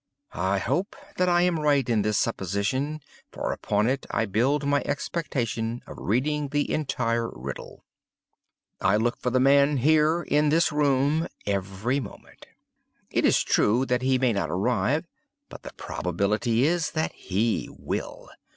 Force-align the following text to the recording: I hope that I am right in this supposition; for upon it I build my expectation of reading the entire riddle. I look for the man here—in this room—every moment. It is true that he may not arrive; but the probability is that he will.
I 0.33 0.57
hope 0.57 0.95
that 1.17 1.29
I 1.29 1.43
am 1.43 1.59
right 1.59 1.87
in 1.87 2.01
this 2.01 2.17
supposition; 2.17 3.01
for 3.31 3.51
upon 3.51 3.85
it 3.87 4.07
I 4.09 4.25
build 4.25 4.65
my 4.65 4.81
expectation 4.83 5.83
of 5.85 5.99
reading 5.99 6.47
the 6.47 6.71
entire 6.73 7.29
riddle. 7.29 7.85
I 8.81 8.95
look 8.95 9.19
for 9.19 9.29
the 9.29 9.39
man 9.39 9.77
here—in 9.77 10.49
this 10.49 10.71
room—every 10.71 11.99
moment. 11.99 12.47
It 13.11 13.25
is 13.25 13.43
true 13.43 13.85
that 13.85 14.01
he 14.01 14.17
may 14.17 14.33
not 14.33 14.49
arrive; 14.49 15.05
but 15.49 15.61
the 15.61 15.73
probability 15.73 16.63
is 16.65 16.89
that 16.97 17.11
he 17.13 17.69
will. 17.77 18.31